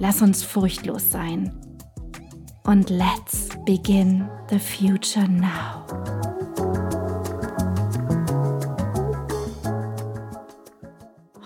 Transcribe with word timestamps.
Lass 0.00 0.22
uns 0.22 0.42
furchtlos 0.42 1.12
sein. 1.12 1.52
Und 2.64 2.90
let's 2.90 3.48
begin 3.64 4.28
the 4.50 4.58
future 4.58 5.28
now. 5.28 5.86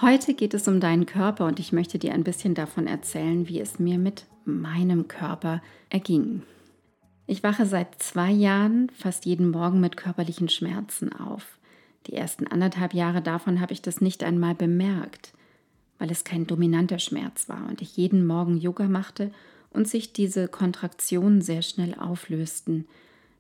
Heute 0.01 0.33
geht 0.33 0.55
es 0.55 0.67
um 0.67 0.81
deinen 0.81 1.05
Körper 1.05 1.45
und 1.45 1.61
ich 1.61 1.73
möchte 1.73 1.99
dir 1.99 2.15
ein 2.15 2.25
bisschen 2.25 2.55
davon 2.55 2.87
erzählen, 2.87 3.49
wie 3.49 3.61
es 3.61 3.79
mir 3.79 3.99
mit 3.99 4.25
meinem 4.47 5.09
Körper 5.09 5.61
erging. 5.91 6.43
Ich 7.27 7.43
wache 7.43 7.67
seit 7.67 8.03
zwei 8.03 8.31
Jahren 8.31 8.89
fast 8.97 9.27
jeden 9.27 9.51
Morgen 9.51 9.81
mit 9.81 9.99
körperlichen 9.99 10.49
Schmerzen 10.49 11.13
auf. 11.13 11.59
Die 12.07 12.15
ersten 12.15 12.47
anderthalb 12.47 12.95
Jahre 12.95 13.21
davon 13.21 13.61
habe 13.61 13.75
ich 13.75 13.83
das 13.83 14.01
nicht 14.01 14.25
einmal 14.25 14.55
bemerkt 14.55 15.35
weil 15.99 16.11
es 16.11 16.25
kein 16.25 16.47
dominanter 16.47 16.99
Schmerz 16.99 17.49
war 17.49 17.67
und 17.69 17.83
ich 17.83 17.97
jeden 17.97 18.27
Morgen 18.27 18.57
Yoga 18.57 18.89
machte 18.89 19.31
und 19.71 19.89
sich 19.89 20.13
diese 20.13 20.49
Kontraktionen 20.49 21.43
sehr 21.43 21.63
schnell 21.63 21.95
auflösten. 21.95 22.87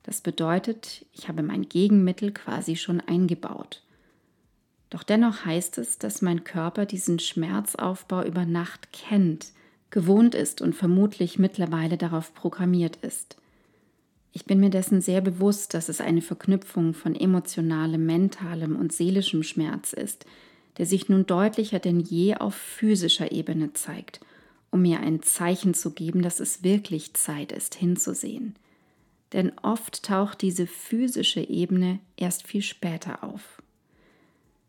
Das 0.02 0.20
bedeutet, 0.20 1.04
ich 1.12 1.28
habe 1.28 1.42
mein 1.42 1.68
Gegenmittel 1.68 2.32
quasi 2.32 2.76
schon 2.76 3.00
eingebaut. 3.00 3.82
Doch 4.90 5.02
dennoch 5.02 5.44
heißt 5.44 5.78
es, 5.78 5.98
dass 5.98 6.22
mein 6.22 6.44
Körper 6.44 6.86
diesen 6.86 7.18
Schmerzaufbau 7.18 8.24
über 8.24 8.46
Nacht 8.46 8.92
kennt, 8.92 9.52
gewohnt 9.90 10.34
ist 10.34 10.62
und 10.62 10.74
vermutlich 10.74 11.38
mittlerweile 11.38 11.96
darauf 11.96 12.34
programmiert 12.34 12.96
ist. 12.96 13.36
Ich 14.32 14.44
bin 14.44 14.60
mir 14.60 14.70
dessen 14.70 15.00
sehr 15.00 15.20
bewusst, 15.20 15.74
dass 15.74 15.88
es 15.88 16.00
eine 16.00 16.22
Verknüpfung 16.22 16.94
von 16.94 17.14
emotionalem, 17.14 18.06
mentalem 18.06 18.76
und 18.76 18.92
seelischem 18.92 19.42
Schmerz 19.42 19.92
ist, 19.92 20.26
der 20.78 20.86
sich 20.86 21.08
nun 21.08 21.26
deutlicher 21.26 21.80
denn 21.80 22.00
je 22.00 22.36
auf 22.36 22.54
physischer 22.54 23.32
Ebene 23.32 23.72
zeigt, 23.72 24.20
um 24.70 24.82
mir 24.82 25.00
ein 25.00 25.22
Zeichen 25.22 25.74
zu 25.74 25.90
geben, 25.92 26.22
dass 26.22 26.40
es 26.40 26.62
wirklich 26.62 27.14
Zeit 27.14 27.52
ist, 27.52 27.74
hinzusehen. 27.74 28.54
Denn 29.32 29.52
oft 29.62 30.04
taucht 30.04 30.40
diese 30.40 30.66
physische 30.66 31.40
Ebene 31.40 31.98
erst 32.16 32.46
viel 32.46 32.62
später 32.62 33.24
auf. 33.24 33.62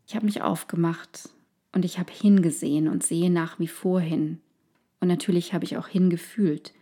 Ich 0.06 0.14
habe 0.14 0.26
mich 0.26 0.42
aufgemacht 0.42 1.28
und 1.72 1.84
ich 1.84 1.98
habe 1.98 2.12
hingesehen 2.12 2.88
und 2.88 3.04
sehe 3.04 3.30
nach 3.30 3.58
wie 3.58 3.68
vor 3.68 4.00
hin. 4.00 4.40
Und 4.98 5.08
natürlich 5.08 5.54
habe 5.54 5.64
ich 5.64 5.76
auch 5.76 5.88
hingefühlt. 5.88 6.74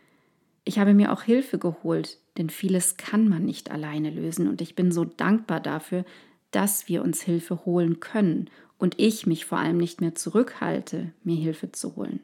Ich 0.65 0.78
habe 0.78 0.94
mir 0.94 1.12
auch 1.12 1.22
Hilfe 1.22 1.59
geholt, 1.59 2.19
denn 2.37 2.50
vieles 2.50 2.97
kann 2.97 3.28
man 3.28 3.44
nicht 3.44 3.71
alleine 3.71 4.11
lösen 4.11 4.49
und 4.49 4.61
ich 4.61 4.75
bin 4.75 4.93
so 4.93 5.05
dankbar 5.05 5.61
dafür, 5.61 6.05
dass 6.50 6.88
wir 6.88 7.03
uns 7.03 7.22
Hilfe 7.22 7.64
holen 7.64 8.00
können 8.00 8.50
und 8.78 8.98
ich 8.98 9.26
mich 9.26 9.44
vor 9.44 9.59
allem 9.59 9.76
nicht 9.76 10.00
mehr 10.00 10.14
zurückhalte, 10.14 11.12
mir 11.25 11.36
Hilfe 11.36 11.72
zu 11.72 11.97
holen. 11.97 12.20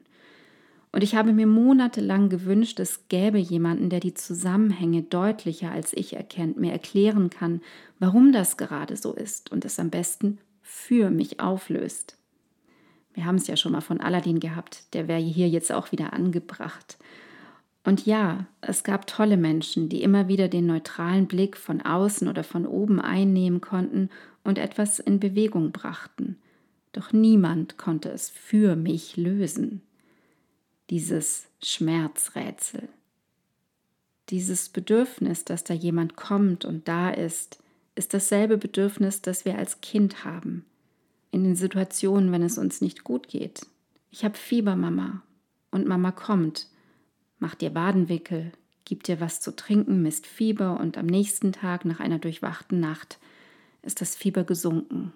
Und 0.91 1.03
ich 1.03 1.13
habe 1.13 1.33
mir 1.33 1.45
monatelang 1.45 2.29
gewünscht, 2.29 2.79
es 2.79 3.09
gäbe 3.09 3.37
jemanden, 3.37 3.89
der 3.89 3.99
die 3.99 4.13
Zusammenhänge 4.13 5.03
deutlicher 5.03 5.69
als 5.69 5.91
ich 5.91 6.15
erkennt, 6.15 6.57
mir 6.57 6.71
erklären 6.71 7.29
kann, 7.29 7.61
warum 7.99 8.31
das 8.31 8.55
gerade 8.55 8.95
so 8.95 9.13
ist 9.13 9.51
und 9.51 9.65
es 9.65 9.77
am 9.77 9.89
besten 9.89 10.37
für 10.61 11.09
mich 11.09 11.41
auflöst. 11.41 12.17
Wir 13.13 13.25
haben 13.25 13.35
es 13.35 13.47
ja 13.47 13.57
schon 13.57 13.73
mal 13.73 13.81
von 13.81 13.99
Aladdin 13.99 14.39
gehabt, 14.39 14.93
der 14.93 15.09
wäre 15.09 15.19
hier 15.19 15.49
jetzt 15.49 15.71
auch 15.71 15.91
wieder 15.91 16.13
angebracht. 16.13 16.97
Und 17.85 18.05
ja, 18.05 18.47
es 18.61 18.83
gab 18.83 19.07
tolle 19.07 19.37
Menschen, 19.37 19.89
die 19.89 20.01
immer 20.01 20.27
wieder 20.27 20.47
den 20.47 20.65
neutralen 20.65 21.27
Blick 21.27 21.55
von 21.55 21.81
außen 21.81 22.27
oder 22.27 22.43
von 22.43 22.65
oben 22.65 22.99
einnehmen 22.99 23.61
konnten 23.61 24.09
und 24.43 24.57
etwas 24.57 24.99
in 24.99 25.19
Bewegung 25.19 25.71
brachten 25.71 26.37
doch 26.95 27.11
niemand 27.11 27.77
konnte 27.77 28.09
es 28.09 28.29
für 28.29 28.77
mich 28.77 29.17
lösen. 29.17 29.81
Dieses 30.89 31.47
Schmerzrätsel. 31.61 32.87
Dieses 34.29 34.69
Bedürfnis, 34.69 35.43
dass 35.43 35.65
da 35.65 35.73
jemand 35.73 36.15
kommt 36.15 36.63
und 36.63 36.87
da 36.87 37.09
ist, 37.09 37.59
ist 37.95 38.13
dasselbe 38.13 38.57
Bedürfnis, 38.57 39.21
das 39.21 39.43
wir 39.43 39.57
als 39.57 39.81
Kind 39.81 40.23
haben. 40.23 40.65
In 41.31 41.43
den 41.43 41.57
Situationen, 41.57 42.31
wenn 42.31 42.43
es 42.43 42.57
uns 42.57 42.79
nicht 42.79 43.03
gut 43.03 43.27
geht. 43.27 43.65
Ich 44.09 44.23
habe 44.23 44.37
Fieber, 44.37 44.77
Mama. 44.77 45.21
Und 45.71 45.87
Mama 45.87 46.11
kommt, 46.11 46.69
macht 47.39 47.61
dir 47.61 47.75
Wadenwickel, 47.75 48.51
gibt 48.85 49.07
dir 49.07 49.19
was 49.19 49.41
zu 49.41 49.55
trinken, 49.55 50.01
misst 50.01 50.27
Fieber 50.27 50.79
und 50.79 50.97
am 50.97 51.05
nächsten 51.05 51.51
Tag, 51.51 51.85
nach 51.85 51.99
einer 51.99 52.19
durchwachten 52.19 52.79
Nacht, 52.79 53.19
ist 53.81 54.01
das 54.01 54.15
Fieber 54.15 54.43
gesunken 54.43 55.13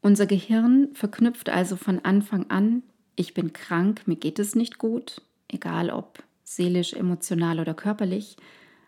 unser 0.00 0.26
Gehirn 0.26 0.88
verknüpft 0.94 1.48
also 1.48 1.76
von 1.76 2.04
Anfang 2.04 2.48
an, 2.50 2.82
ich 3.16 3.34
bin 3.34 3.52
krank, 3.52 4.02
mir 4.06 4.16
geht 4.16 4.38
es 4.38 4.54
nicht 4.54 4.78
gut, 4.78 5.22
egal 5.48 5.90
ob 5.90 6.22
seelisch, 6.44 6.92
emotional 6.92 7.58
oder 7.60 7.74
körperlich. 7.74 8.36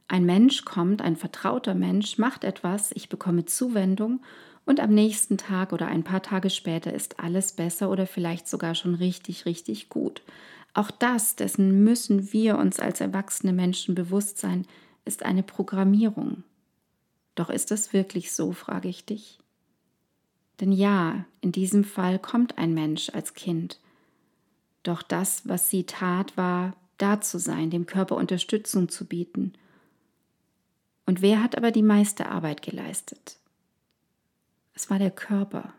Ein 0.09 0.25
Mensch 0.25 0.65
kommt, 0.65 1.03
ein 1.03 1.17
vertrauter 1.17 1.75
Mensch, 1.75 2.17
macht 2.17 2.45
etwas, 2.45 2.93
ich 2.93 3.09
bekomme 3.09 3.45
Zuwendung 3.45 4.21
und 4.65 4.79
am 4.81 4.95
nächsten 4.95 5.37
Tag 5.37 5.73
oder 5.73 5.89
ein 5.89 6.05
paar 6.05 6.23
Tage 6.23 6.49
später 6.49 6.93
ist 6.95 7.19
alles 7.19 7.53
besser 7.53 7.91
oder 7.91 8.07
vielleicht 8.07 8.49
sogar 8.49 8.75
schon 8.75 8.95
richtig, 8.95 9.47
richtig 9.47 9.89
gut. 9.89 10.23
Auch 10.75 10.91
das, 10.91 11.37
dessen 11.37 11.83
müssen 11.85 12.33
wir 12.33 12.59
uns 12.59 12.79
als 12.79 13.01
erwachsene 13.01 13.53
Menschen 13.53 13.95
bewusst 13.95 14.39
sein, 14.39 14.67
ist 15.05 15.25
eine 15.25 15.43
Programmierung. 15.43 16.45
Doch 17.35 17.51
ist 17.51 17.71
das 17.71 17.93
wirklich 17.93 18.33
so, 18.33 18.53
frage 18.53 18.89
ich 18.89 19.05
dich? 19.05 19.39
Denn 20.61 20.73
ja, 20.73 21.25
in 21.41 21.53
diesem 21.53 21.85
Fall 21.85 22.19
kommt 22.19 22.59
ein 22.59 22.75
Mensch 22.75 23.11
als 23.11 23.35
Kind. 23.35 23.81
Doch 24.83 25.03
das, 25.03 25.49
was 25.49 25.71
sie 25.71 25.85
tat, 25.85 26.37
war, 26.37 26.77
da 26.99 27.21
zu 27.21 27.39
sein, 27.39 27.71
dem 27.71 27.87
Körper 27.87 28.17
Unterstützung 28.17 28.89
zu 28.89 29.07
bieten. 29.07 29.55
Und 31.07 31.23
wer 31.23 31.43
hat 31.43 31.57
aber 31.57 31.71
die 31.71 31.83
meiste 31.83 32.29
Arbeit 32.29 32.63
geleistet? 32.63 33.39
Es 34.75 34.91
war 34.91 34.99
der 34.99 35.11
Körper. 35.11 35.73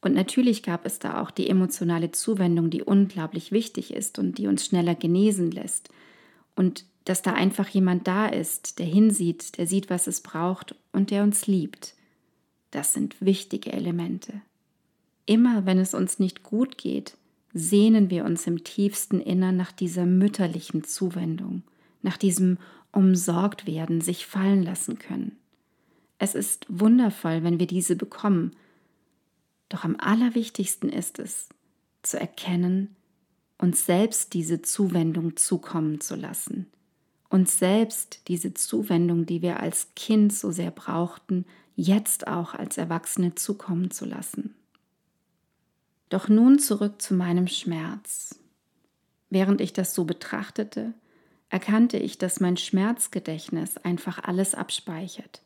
Und 0.00 0.14
natürlich 0.14 0.62
gab 0.62 0.86
es 0.86 0.98
da 0.98 1.20
auch 1.20 1.30
die 1.30 1.48
emotionale 1.48 2.10
Zuwendung, 2.10 2.70
die 2.70 2.82
unglaublich 2.82 3.52
wichtig 3.52 3.92
ist 3.92 4.18
und 4.18 4.38
die 4.38 4.46
uns 4.46 4.64
schneller 4.64 4.94
genesen 4.94 5.50
lässt. 5.50 5.90
Und 6.56 6.84
dass 7.04 7.22
da 7.22 7.32
einfach 7.32 7.68
jemand 7.68 8.06
da 8.06 8.26
ist, 8.26 8.78
der 8.78 8.86
hinsieht, 8.86 9.58
der 9.58 9.66
sieht, 9.66 9.90
was 9.90 10.06
es 10.06 10.20
braucht 10.20 10.74
und 10.92 11.10
der 11.10 11.22
uns 11.22 11.46
liebt. 11.46 11.94
Das 12.70 12.92
sind 12.92 13.20
wichtige 13.20 13.72
Elemente. 13.72 14.40
Immer 15.26 15.66
wenn 15.66 15.78
es 15.78 15.94
uns 15.94 16.18
nicht 16.18 16.42
gut 16.42 16.78
geht, 16.78 17.16
sehnen 17.52 18.10
wir 18.10 18.24
uns 18.24 18.46
im 18.46 18.64
tiefsten 18.64 19.20
Innern 19.20 19.56
nach 19.56 19.72
dieser 19.72 20.06
mütterlichen 20.06 20.84
Zuwendung, 20.84 21.62
nach 22.02 22.16
diesem 22.16 22.58
umsorgt 22.92 23.66
werden, 23.66 24.00
sich 24.00 24.26
fallen 24.26 24.62
lassen 24.62 24.98
können. 24.98 25.36
Es 26.18 26.34
ist 26.34 26.66
wundervoll, 26.68 27.42
wenn 27.42 27.58
wir 27.58 27.66
diese 27.66 27.96
bekommen. 27.96 28.52
Doch 29.70 29.84
am 29.84 29.96
allerwichtigsten 29.98 30.90
ist 30.90 31.18
es, 31.18 31.48
zu 32.02 32.20
erkennen, 32.20 32.94
uns 33.56 33.86
selbst 33.86 34.34
diese 34.34 34.60
Zuwendung 34.60 35.36
zukommen 35.36 36.00
zu 36.00 36.16
lassen, 36.16 36.66
uns 37.30 37.58
selbst 37.58 38.28
diese 38.28 38.52
Zuwendung, 38.52 39.26
die 39.26 39.42
wir 39.42 39.60
als 39.60 39.88
Kind 39.94 40.34
so 40.34 40.50
sehr 40.50 40.70
brauchten, 40.70 41.46
jetzt 41.76 42.26
auch 42.26 42.52
als 42.54 42.78
Erwachsene 42.78 43.36
zukommen 43.36 43.90
zu 43.90 44.04
lassen. 44.04 44.54
Doch 46.08 46.28
nun 46.28 46.58
zurück 46.58 47.00
zu 47.00 47.14
meinem 47.14 47.46
Schmerz. 47.46 48.40
Während 49.30 49.60
ich 49.60 49.72
das 49.72 49.94
so 49.94 50.04
betrachtete, 50.04 50.92
erkannte 51.48 51.98
ich, 51.98 52.18
dass 52.18 52.40
mein 52.40 52.56
Schmerzgedächtnis 52.56 53.76
einfach 53.76 54.18
alles 54.24 54.56
abspeichert. 54.56 55.42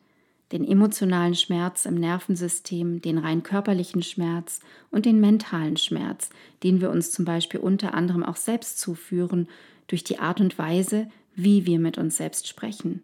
Den 0.52 0.64
emotionalen 0.67 1.35
Schmerz 1.35 1.87
im 1.87 1.94
Nervensystem, 1.94 3.00
den 3.00 3.19
rein 3.19 3.43
körperlichen 3.43 4.02
Schmerz 4.02 4.61
und 4.91 5.06
den 5.06 5.20
mentalen 5.20 5.76
Schmerz, 5.76 6.31
den 6.62 6.81
wir 6.81 6.91
uns 6.91 7.11
zum 7.11 7.25
Beispiel 7.25 7.61
unter 7.61 7.94
anderem 7.94 8.23
auch 8.23 8.37
selbst 8.37 8.79
zuführen 8.79 9.49
durch 9.87 10.05
die 10.05 10.19
Art 10.19 10.41
und 10.41 10.58
Weise, 10.58 11.08
wie 11.35 11.67
wir 11.67 11.79
mit 11.79 11.99
uns 11.99 12.17
selbst 12.17 12.46
sprechen. 12.46 13.02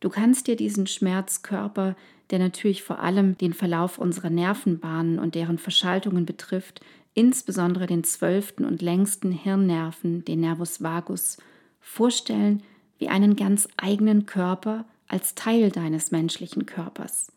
Du 0.00 0.10
kannst 0.10 0.46
dir 0.46 0.56
diesen 0.56 0.86
Schmerzkörper, 0.86 1.96
der 2.30 2.38
natürlich 2.38 2.82
vor 2.82 3.00
allem 3.00 3.38
den 3.38 3.54
Verlauf 3.54 3.98
unserer 3.98 4.30
Nervenbahnen 4.30 5.18
und 5.18 5.34
deren 5.34 5.58
Verschaltungen 5.58 6.26
betrifft, 6.26 6.80
insbesondere 7.14 7.86
den 7.86 8.04
zwölften 8.04 8.64
und 8.64 8.82
längsten 8.82 9.32
Hirnnerven, 9.32 10.24
den 10.24 10.40
Nervus 10.40 10.82
vagus, 10.82 11.38
vorstellen 11.80 12.62
wie 12.98 13.08
einen 13.08 13.36
ganz 13.36 13.68
eigenen 13.76 14.26
Körper 14.26 14.84
als 15.14 15.36
Teil 15.36 15.70
deines 15.70 16.10
menschlichen 16.10 16.66
Körpers. 16.66 17.30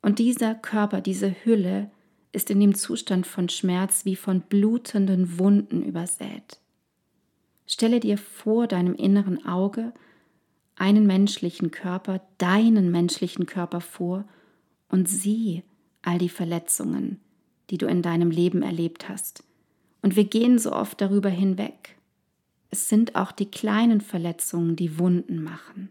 Und 0.00 0.18
dieser 0.18 0.54
Körper, 0.54 1.02
diese 1.02 1.34
Hülle, 1.44 1.90
ist 2.32 2.48
in 2.48 2.60
dem 2.60 2.74
Zustand 2.74 3.26
von 3.26 3.50
Schmerz 3.50 4.06
wie 4.06 4.16
von 4.16 4.40
blutenden 4.40 5.38
Wunden 5.38 5.82
übersät. 5.82 6.60
Stelle 7.66 8.00
dir 8.00 8.16
vor 8.16 8.66
deinem 8.66 8.94
inneren 8.94 9.44
Auge 9.44 9.92
einen 10.76 11.06
menschlichen 11.06 11.70
Körper, 11.70 12.22
deinen 12.38 12.90
menschlichen 12.90 13.44
Körper 13.44 13.82
vor 13.82 14.24
und 14.88 15.10
sieh 15.10 15.64
all 16.00 16.16
die 16.16 16.30
Verletzungen, 16.30 17.20
die 17.68 17.76
du 17.76 17.86
in 17.86 18.00
deinem 18.00 18.30
Leben 18.30 18.62
erlebt 18.62 19.10
hast. 19.10 19.44
Und 20.00 20.16
wir 20.16 20.24
gehen 20.24 20.58
so 20.58 20.72
oft 20.72 21.02
darüber 21.02 21.28
hinweg. 21.28 21.98
Es 22.70 22.88
sind 22.88 23.14
auch 23.14 23.32
die 23.32 23.50
kleinen 23.50 24.00
Verletzungen, 24.00 24.74
die 24.74 24.98
Wunden 24.98 25.42
machen. 25.42 25.90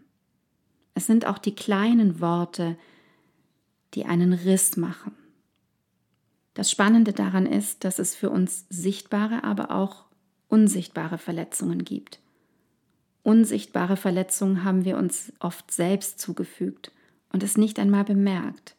Es 0.98 1.06
sind 1.06 1.26
auch 1.26 1.38
die 1.38 1.54
kleinen 1.54 2.20
Worte, 2.20 2.76
die 3.94 4.04
einen 4.04 4.32
Riss 4.32 4.76
machen. 4.76 5.14
Das 6.54 6.72
Spannende 6.72 7.12
daran 7.12 7.46
ist, 7.46 7.84
dass 7.84 8.00
es 8.00 8.16
für 8.16 8.30
uns 8.30 8.66
sichtbare, 8.68 9.44
aber 9.44 9.70
auch 9.70 10.06
unsichtbare 10.48 11.16
Verletzungen 11.16 11.84
gibt. 11.84 12.18
Unsichtbare 13.22 13.96
Verletzungen 13.96 14.64
haben 14.64 14.84
wir 14.84 14.96
uns 14.96 15.32
oft 15.38 15.70
selbst 15.70 16.18
zugefügt 16.18 16.90
und 17.32 17.44
es 17.44 17.56
nicht 17.56 17.78
einmal 17.78 18.02
bemerkt. 18.02 18.74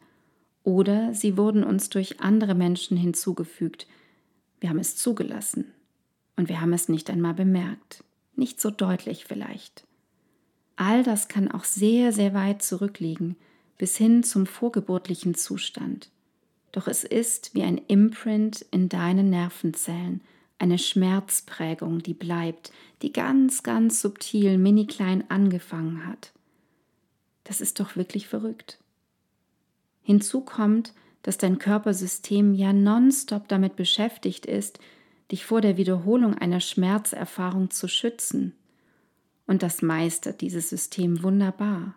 Oder 0.62 1.14
sie 1.14 1.38
wurden 1.38 1.64
uns 1.64 1.88
durch 1.88 2.20
andere 2.20 2.54
Menschen 2.54 2.98
hinzugefügt. 2.98 3.86
Wir 4.60 4.68
haben 4.68 4.78
es 4.78 4.94
zugelassen 4.94 5.72
und 6.36 6.50
wir 6.50 6.60
haben 6.60 6.74
es 6.74 6.90
nicht 6.90 7.08
einmal 7.08 7.32
bemerkt. 7.32 8.04
Nicht 8.36 8.60
so 8.60 8.70
deutlich 8.70 9.24
vielleicht. 9.24 9.86
All 10.80 11.02
das 11.02 11.28
kann 11.28 11.50
auch 11.50 11.64
sehr, 11.64 12.10
sehr 12.10 12.32
weit 12.32 12.62
zurückliegen, 12.62 13.36
bis 13.76 13.98
hin 13.98 14.22
zum 14.22 14.46
vorgeburtlichen 14.46 15.34
Zustand. 15.34 16.08
Doch 16.72 16.88
es 16.88 17.04
ist 17.04 17.54
wie 17.54 17.64
ein 17.64 17.76
Imprint 17.76 18.64
in 18.70 18.88
deinen 18.88 19.28
Nervenzellen, 19.28 20.22
eine 20.58 20.78
Schmerzprägung, 20.78 22.02
die 22.02 22.14
bleibt, 22.14 22.72
die 23.02 23.12
ganz, 23.12 23.62
ganz 23.62 24.00
subtil, 24.00 24.56
mini 24.56 24.86
klein 24.86 25.22
angefangen 25.28 26.06
hat. 26.06 26.32
Das 27.44 27.60
ist 27.60 27.78
doch 27.78 27.96
wirklich 27.96 28.26
verrückt. 28.26 28.78
Hinzu 30.00 30.40
kommt, 30.40 30.94
dass 31.20 31.36
dein 31.36 31.58
Körpersystem 31.58 32.54
ja 32.54 32.72
nonstop 32.72 33.48
damit 33.48 33.76
beschäftigt 33.76 34.46
ist, 34.46 34.78
dich 35.30 35.44
vor 35.44 35.60
der 35.60 35.76
Wiederholung 35.76 36.38
einer 36.38 36.60
Schmerzerfahrung 36.60 37.68
zu 37.70 37.86
schützen. 37.86 38.54
Und 39.50 39.64
das 39.64 39.82
meistert 39.82 40.42
dieses 40.42 40.68
System 40.68 41.24
wunderbar. 41.24 41.96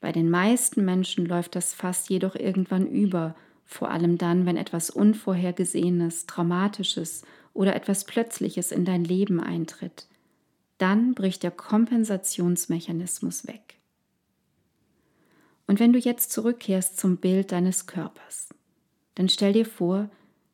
Bei 0.00 0.10
den 0.10 0.30
meisten 0.30 0.86
Menschen 0.86 1.26
läuft 1.26 1.54
das 1.54 1.74
Fass 1.74 2.08
jedoch 2.08 2.34
irgendwann 2.34 2.86
über, 2.86 3.34
vor 3.66 3.90
allem 3.90 4.16
dann, 4.16 4.46
wenn 4.46 4.56
etwas 4.56 4.88
Unvorhergesehenes, 4.88 6.24
Traumatisches 6.24 7.24
oder 7.52 7.76
etwas 7.76 8.06
Plötzliches 8.06 8.72
in 8.72 8.86
dein 8.86 9.04
Leben 9.04 9.38
eintritt. 9.38 10.06
Dann 10.78 11.12
bricht 11.12 11.42
der 11.42 11.50
Kompensationsmechanismus 11.50 13.46
weg. 13.46 13.74
Und 15.66 15.78
wenn 15.78 15.92
du 15.92 15.98
jetzt 15.98 16.32
zurückkehrst 16.32 16.98
zum 16.98 17.18
Bild 17.18 17.52
deines 17.52 17.86
Körpers, 17.86 18.48
dann 19.16 19.28
stell 19.28 19.52
dir 19.52 19.66
vor, 19.66 20.08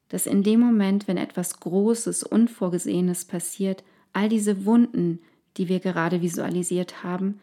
dass 0.08 0.26
in 0.26 0.42
dem 0.42 0.58
Moment, 0.58 1.06
wenn 1.06 1.16
etwas 1.16 1.60
Großes, 1.60 2.24
Unvorgesehenes 2.24 3.24
passiert, 3.24 3.84
all 4.12 4.28
diese 4.28 4.64
Wunden, 4.64 5.20
die 5.58 5.68
wir 5.68 5.80
gerade 5.80 6.22
visualisiert 6.22 7.02
haben, 7.02 7.40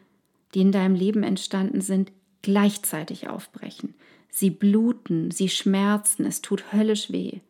die 0.54 0.60
in 0.60 0.72
deinem 0.72 0.94
Leben 0.94 1.22
entstanden 1.22 1.80
sind, 1.80 2.10
gleichzeitig 2.42 3.28
aufbrechen. 3.28 3.94
Sie 4.30 4.50
bluten, 4.50 5.30
sie 5.30 5.48
schmerzen, 5.48 6.24
es 6.24 6.42
tut 6.42 6.72
höllisch 6.72 7.12
weh. 7.12 7.40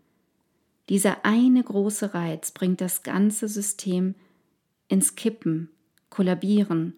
Dieser 0.89 1.25
eine 1.25 1.63
große 1.63 2.15
Reiz 2.15 2.51
bringt 2.51 2.81
das 2.81 3.03
ganze 3.03 3.49
System 3.49 4.15
ins 4.89 5.17
Kippen, 5.17 5.71
Kollabieren 6.11 6.95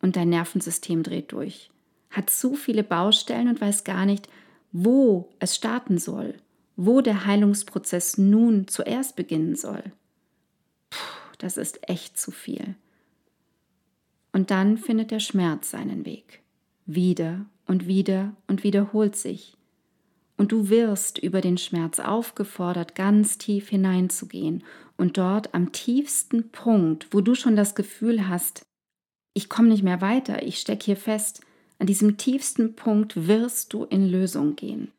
und 0.00 0.16
dein 0.16 0.30
Nervensystem 0.30 1.02
dreht 1.02 1.32
durch 1.32 1.70
hat 2.10 2.30
zu 2.30 2.54
viele 2.54 2.84
Baustellen 2.84 3.48
und 3.48 3.60
weiß 3.60 3.84
gar 3.84 4.06
nicht, 4.06 4.28
wo 4.72 5.28
es 5.38 5.54
starten 5.54 5.98
soll, 5.98 6.34
wo 6.76 7.00
der 7.00 7.26
Heilungsprozess 7.26 8.18
nun 8.18 8.68
zuerst 8.68 9.16
beginnen 9.16 9.56
soll. 9.56 9.82
Puh, 10.90 11.34
das 11.38 11.56
ist 11.56 11.88
echt 11.88 12.18
zu 12.18 12.30
viel. 12.30 12.74
Und 14.38 14.52
dann 14.52 14.78
findet 14.78 15.10
der 15.10 15.18
Schmerz 15.18 15.72
seinen 15.72 16.06
Weg. 16.06 16.42
Wieder 16.86 17.46
und 17.66 17.88
wieder 17.88 18.36
und 18.46 18.62
wiederholt 18.62 19.16
sich. 19.16 19.56
Und 20.36 20.52
du 20.52 20.68
wirst 20.68 21.18
über 21.18 21.40
den 21.40 21.58
Schmerz 21.58 21.98
aufgefordert, 21.98 22.94
ganz 22.94 23.38
tief 23.38 23.68
hineinzugehen 23.68 24.62
und 24.96 25.18
dort 25.18 25.54
am 25.54 25.72
tiefsten 25.72 26.50
Punkt, 26.50 27.08
wo 27.10 27.20
du 27.20 27.34
schon 27.34 27.56
das 27.56 27.74
Gefühl 27.74 28.28
hast, 28.28 28.62
ich 29.34 29.48
komme 29.48 29.70
nicht 29.70 29.82
mehr 29.82 30.00
weiter, 30.00 30.40
ich 30.44 30.60
stecke 30.60 30.84
hier 30.84 30.96
fest, 30.96 31.40
an 31.80 31.88
diesem 31.88 32.16
tiefsten 32.16 32.76
Punkt 32.76 33.26
wirst 33.26 33.72
du 33.72 33.86
in 33.86 34.08
Lösung 34.08 34.54
gehen. 34.54 34.92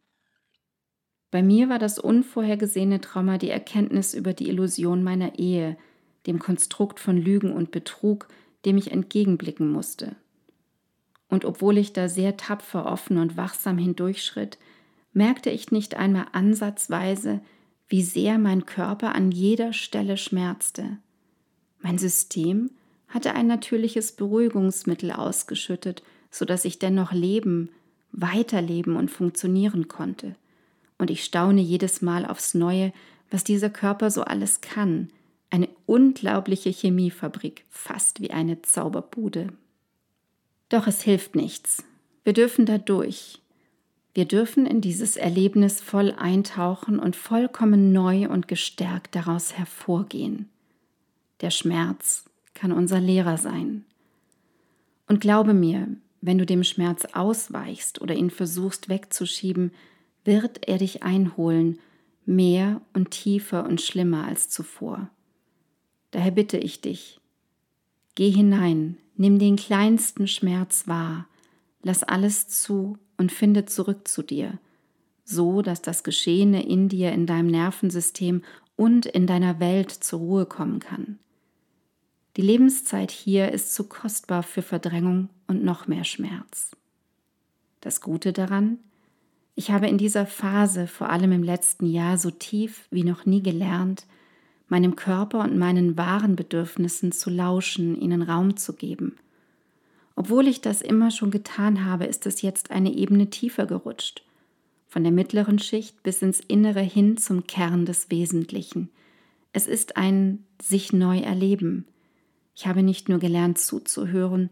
Bei 1.31 1.41
mir 1.41 1.69
war 1.69 1.79
das 1.79 1.97
unvorhergesehene 1.97 2.99
Trauma 2.99 3.37
die 3.37 3.51
Erkenntnis 3.51 4.13
über 4.13 4.33
die 4.33 4.49
Illusion 4.49 5.01
meiner 5.01 5.39
Ehe, 5.39 5.77
dem 6.27 6.39
Konstrukt 6.39 6.99
von 6.99 7.15
Lügen 7.15 7.53
und 7.53 7.71
Betrug, 7.71 8.27
dem 8.65 8.77
ich 8.77 8.91
entgegenblicken 8.91 9.71
musste. 9.71 10.15
Und 11.29 11.45
obwohl 11.45 11.77
ich 11.77 11.93
da 11.93 12.09
sehr 12.09 12.37
tapfer, 12.37 12.85
offen 12.85 13.17
und 13.17 13.37
wachsam 13.37 13.77
hindurchschritt, 13.77 14.57
merkte 15.13 15.49
ich 15.49 15.71
nicht 15.71 15.95
einmal 15.95 16.27
ansatzweise, 16.31 17.41
wie 17.87 18.03
sehr 18.03 18.37
mein 18.37 18.65
Körper 18.65 19.15
an 19.15 19.31
jeder 19.31 19.73
Stelle 19.73 20.17
schmerzte. 20.17 20.97
Mein 21.81 21.97
System 21.97 22.71
hatte 23.07 23.33
ein 23.33 23.47
natürliches 23.47 24.11
Beruhigungsmittel 24.11 25.11
ausgeschüttet, 25.11 26.03
sodass 26.29 26.65
ich 26.65 26.77
dennoch 26.77 27.11
leben, 27.11 27.69
weiterleben 28.11 28.95
und 28.95 29.09
funktionieren 29.09 29.87
konnte. 29.87 30.35
Und 30.97 31.09
ich 31.09 31.23
staune 31.23 31.61
jedes 31.61 32.01
Mal 32.01 32.25
aufs 32.25 32.53
Neue, 32.53 32.93
was 33.31 33.43
dieser 33.43 33.69
Körper 33.69 34.11
so 34.11 34.23
alles 34.23 34.61
kann. 34.61 35.09
Eine 35.49 35.69
unglaubliche 35.85 36.69
Chemiefabrik, 36.69 37.65
fast 37.69 38.21
wie 38.21 38.31
eine 38.31 38.61
Zauberbude. 38.61 39.51
Doch 40.69 40.85
es 40.85 41.01
hilft 41.01 41.35
nichts. 41.35 41.83
Wir 42.23 42.33
dürfen 42.33 42.65
da 42.65 42.77
durch. 42.77 43.41
Wir 44.13 44.25
dürfen 44.25 44.65
in 44.65 44.81
dieses 44.81 45.17
Erlebnis 45.17 45.81
voll 45.81 46.11
eintauchen 46.11 46.99
und 46.99 47.15
vollkommen 47.15 47.91
neu 47.91 48.29
und 48.29 48.47
gestärkt 48.47 49.15
daraus 49.15 49.57
hervorgehen. 49.57 50.49
Der 51.41 51.51
Schmerz 51.51 52.25
kann 52.53 52.71
unser 52.71 52.99
Lehrer 52.99 53.37
sein. 53.37 53.85
Und 55.07 55.21
glaube 55.21 55.53
mir, 55.53 55.87
wenn 56.21 56.37
du 56.37 56.45
dem 56.45 56.63
Schmerz 56.63 57.05
ausweichst 57.13 58.01
oder 58.01 58.13
ihn 58.13 58.29
versuchst 58.29 58.89
wegzuschieben, 58.89 59.71
wird 60.25 60.67
er 60.67 60.77
dich 60.77 61.01
einholen, 61.01 61.79
mehr 62.25 62.81
und 62.93 63.11
tiefer 63.11 63.65
und 63.65 63.81
schlimmer 63.81 64.25
als 64.25 64.49
zuvor. 64.49 65.09
Daher 66.11 66.31
bitte 66.31 66.57
ich 66.57 66.81
dich, 66.81 67.19
geh 68.15 68.31
hinein, 68.31 68.97
nimm 69.15 69.37
den 69.37 69.55
kleinsten 69.55 70.27
Schmerz 70.27 70.87
wahr, 70.87 71.27
lass 71.83 72.03
alles 72.03 72.47
zu 72.47 72.97
und 73.17 73.31
finde 73.31 73.65
zurück 73.65 74.07
zu 74.07 74.23
dir, 74.23 74.59
so 75.23 75.61
dass 75.61 75.81
das 75.81 76.03
Geschehene 76.03 76.65
in 76.67 76.89
dir, 76.89 77.11
in 77.11 77.25
deinem 77.25 77.47
Nervensystem 77.47 78.43
und 78.75 79.05
in 79.05 79.27
deiner 79.27 79.59
Welt 79.59 79.91
zur 79.91 80.19
Ruhe 80.19 80.45
kommen 80.45 80.79
kann. 80.79 81.19
Die 82.37 82.41
Lebenszeit 82.41 83.11
hier 83.11 83.51
ist 83.51 83.75
zu 83.75 83.83
kostbar 83.83 84.43
für 84.43 84.61
Verdrängung 84.61 85.29
und 85.47 85.63
noch 85.63 85.87
mehr 85.87 86.05
Schmerz. 86.05 86.71
Das 87.81 88.01
Gute 88.01 88.33
daran, 88.33 88.79
ich 89.55 89.71
habe 89.71 89.87
in 89.87 89.97
dieser 89.97 90.25
Phase, 90.25 90.87
vor 90.87 91.09
allem 91.09 91.33
im 91.33 91.43
letzten 91.43 91.85
Jahr, 91.85 92.17
so 92.17 92.31
tief 92.31 92.87
wie 92.91 93.03
noch 93.03 93.25
nie 93.25 93.43
gelernt, 93.43 94.05
meinem 94.69 94.95
Körper 94.95 95.39
und 95.41 95.57
meinen 95.57 95.97
wahren 95.97 96.35
Bedürfnissen 96.35 97.11
zu 97.11 97.29
lauschen, 97.29 97.99
ihnen 97.99 98.21
Raum 98.21 98.57
zu 98.57 98.73
geben. 98.73 99.17
Obwohl 100.15 100.47
ich 100.47 100.61
das 100.61 100.81
immer 100.81 101.11
schon 101.11 101.31
getan 101.31 101.85
habe, 101.85 102.05
ist 102.05 102.25
es 102.25 102.41
jetzt 102.41 102.71
eine 102.71 102.93
Ebene 102.93 103.29
tiefer 103.29 103.65
gerutscht. 103.65 104.23
Von 104.87 105.03
der 105.03 105.11
mittleren 105.11 105.59
Schicht 105.59 106.03
bis 106.03 106.21
ins 106.21 106.39
Innere 106.39 106.81
hin 106.81 107.17
zum 107.17 107.47
Kern 107.47 107.85
des 107.85 108.11
Wesentlichen. 108.11 108.89
Es 109.53 109.67
ist 109.67 109.97
ein 109.97 110.43
sich 110.61 110.93
neu 110.93 111.19
erleben. 111.19 111.85
Ich 112.55 112.67
habe 112.67 112.83
nicht 112.83 113.07
nur 113.07 113.19
gelernt 113.19 113.57
zuzuhören, 113.57 114.49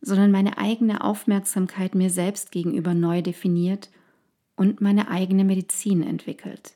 sondern 0.00 0.30
meine 0.30 0.58
eigene 0.58 1.04
Aufmerksamkeit 1.04 1.94
mir 1.94 2.08
selbst 2.08 2.50
gegenüber 2.50 2.94
neu 2.94 3.20
definiert 3.20 3.90
und 4.56 4.80
meine 4.80 5.08
eigene 5.08 5.44
Medizin 5.44 6.02
entwickelt. 6.02 6.72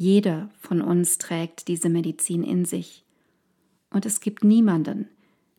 Jeder 0.00 0.48
von 0.58 0.80
uns 0.80 1.18
trägt 1.18 1.68
diese 1.68 1.90
Medizin 1.90 2.42
in 2.42 2.64
sich. 2.64 3.04
Und 3.90 4.06
es 4.06 4.20
gibt 4.20 4.44
niemanden, 4.44 5.10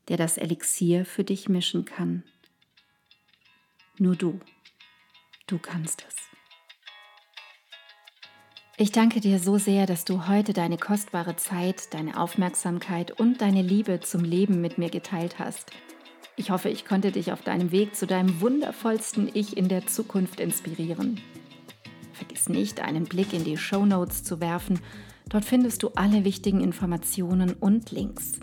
der 0.08 0.18
das 0.18 0.40
Elixier 0.40 1.06
für 1.06 1.24
dich 1.24 1.48
mischen 1.48 1.86
kann. 1.86 2.24
Nur 4.00 4.16
du. 4.16 4.40
Du 5.46 5.60
kannst 5.60 6.04
es. 6.08 6.16
Ich 8.78 8.92
danke 8.92 9.20
dir 9.20 9.38
so 9.38 9.60
sehr, 9.60 9.86
dass 9.86 10.06
du 10.06 10.28
heute 10.28 10.54
deine 10.54 10.80
kostbare 10.80 11.36
Zeit, 11.36 11.94
deine 11.94 12.20
Aufmerksamkeit 12.20 13.12
und 13.12 13.42
deine 13.42 13.62
Liebe 13.62 14.00
zum 14.00 14.24
Leben 14.24 14.60
mit 14.60 14.80
mir 14.80 14.90
geteilt 14.90 15.38
hast. 15.38 15.70
Ich 16.36 16.50
hoffe, 16.50 16.70
ich 16.70 16.86
konnte 16.86 17.12
dich 17.12 17.32
auf 17.32 17.44
deinem 17.44 17.72
Weg 17.72 17.96
zu 17.96 18.08
deinem 18.08 18.42
wundervollsten 18.42 19.30
Ich 19.36 19.56
in 19.56 19.68
der 19.68 19.86
Zukunft 19.86 20.40
inspirieren. 20.40 21.22
Vergiss 22.22 22.50
nicht, 22.50 22.82
einen 22.82 23.06
Blick 23.06 23.34
in 23.34 23.44
die 23.44 23.58
Show 23.58 23.84
Notes 23.84 24.24
zu 24.24 24.40
werfen. 24.40 24.80
Dort 25.28 25.44
findest 25.44 25.82
du 25.82 25.90
alle 25.96 26.24
wichtigen 26.24 26.62
Informationen 26.62 27.54
und 27.54 27.90
Links. 27.90 28.34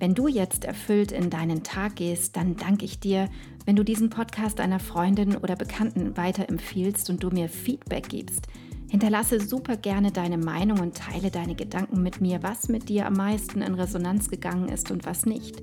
Wenn 0.00 0.16
du 0.16 0.26
jetzt 0.26 0.64
erfüllt 0.64 1.12
in 1.12 1.30
deinen 1.30 1.62
Tag 1.62 1.94
gehst, 1.94 2.36
dann 2.36 2.56
danke 2.56 2.84
ich 2.84 2.98
dir, 2.98 3.28
wenn 3.64 3.76
du 3.76 3.84
diesen 3.84 4.10
Podcast 4.10 4.58
einer 4.58 4.80
Freundin 4.80 5.36
oder 5.36 5.54
Bekannten 5.54 6.16
weiterempfiehlst 6.16 7.10
und 7.10 7.22
du 7.22 7.30
mir 7.30 7.48
Feedback 7.48 8.08
gibst. 8.08 8.48
Hinterlasse 8.90 9.38
super 9.38 9.76
gerne 9.76 10.10
deine 10.10 10.36
Meinung 10.36 10.80
und 10.80 10.96
teile 10.96 11.30
deine 11.30 11.54
Gedanken 11.54 12.02
mit 12.02 12.20
mir, 12.20 12.42
was 12.42 12.68
mit 12.68 12.88
dir 12.88 13.06
am 13.06 13.12
meisten 13.12 13.62
in 13.62 13.74
Resonanz 13.74 14.30
gegangen 14.30 14.68
ist 14.68 14.90
und 14.90 15.06
was 15.06 15.26
nicht. 15.26 15.62